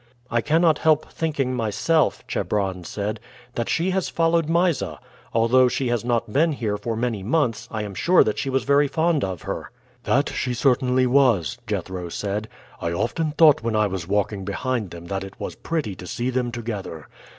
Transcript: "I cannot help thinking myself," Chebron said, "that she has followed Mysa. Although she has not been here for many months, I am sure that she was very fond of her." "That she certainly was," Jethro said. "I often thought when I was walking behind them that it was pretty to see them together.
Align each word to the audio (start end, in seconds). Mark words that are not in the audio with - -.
"I 0.31 0.41
cannot 0.41 0.79
help 0.79 1.11
thinking 1.11 1.53
myself," 1.53 2.25
Chebron 2.25 2.85
said, 2.85 3.19
"that 3.53 3.69
she 3.69 3.91
has 3.91 4.09
followed 4.09 4.49
Mysa. 4.49 4.99
Although 5.31 5.67
she 5.67 5.89
has 5.89 6.03
not 6.03 6.33
been 6.33 6.53
here 6.53 6.75
for 6.75 6.95
many 6.97 7.21
months, 7.21 7.67
I 7.69 7.83
am 7.83 7.93
sure 7.93 8.23
that 8.23 8.39
she 8.39 8.49
was 8.49 8.63
very 8.63 8.87
fond 8.87 9.23
of 9.23 9.43
her." 9.43 9.69
"That 10.05 10.29
she 10.29 10.55
certainly 10.55 11.05
was," 11.05 11.59
Jethro 11.67 12.09
said. 12.09 12.47
"I 12.81 12.91
often 12.91 13.33
thought 13.33 13.61
when 13.61 13.75
I 13.75 13.85
was 13.85 14.07
walking 14.07 14.43
behind 14.43 14.89
them 14.89 15.05
that 15.05 15.23
it 15.23 15.39
was 15.39 15.53
pretty 15.53 15.93
to 15.97 16.07
see 16.07 16.31
them 16.31 16.51
together. 16.51 17.07